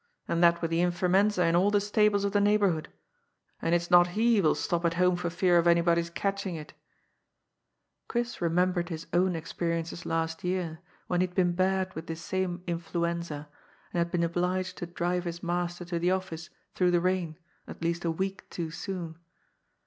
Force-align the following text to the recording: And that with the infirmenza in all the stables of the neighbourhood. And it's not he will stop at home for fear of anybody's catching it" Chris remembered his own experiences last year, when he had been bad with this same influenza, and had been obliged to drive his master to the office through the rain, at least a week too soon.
And 0.27 0.41
that 0.43 0.63
with 0.63 0.71
the 0.71 0.79
infirmenza 0.81 1.45
in 1.47 1.55
all 1.55 1.69
the 1.69 1.79
stables 1.79 2.23
of 2.25 2.31
the 2.31 2.41
neighbourhood. 2.41 2.89
And 3.61 3.75
it's 3.75 3.91
not 3.91 4.07
he 4.17 4.41
will 4.41 4.55
stop 4.55 4.83
at 4.83 4.95
home 4.95 5.15
for 5.15 5.29
fear 5.29 5.59
of 5.59 5.67
anybody's 5.67 6.09
catching 6.09 6.55
it" 6.55 6.73
Chris 8.07 8.41
remembered 8.41 8.89
his 8.89 9.05
own 9.13 9.35
experiences 9.35 10.03
last 10.03 10.43
year, 10.43 10.79
when 11.05 11.21
he 11.21 11.27
had 11.27 11.35
been 11.35 11.51
bad 11.51 11.93
with 11.93 12.07
this 12.07 12.21
same 12.23 12.63
influenza, 12.65 13.47
and 13.93 13.99
had 13.99 14.09
been 14.09 14.23
obliged 14.23 14.75
to 14.79 14.87
drive 14.87 15.25
his 15.25 15.43
master 15.43 15.85
to 15.85 15.99
the 15.99 16.09
office 16.09 16.49
through 16.73 16.89
the 16.89 16.99
rain, 16.99 17.37
at 17.67 17.83
least 17.83 18.03
a 18.03 18.09
week 18.09 18.49
too 18.49 18.71
soon. 18.71 19.19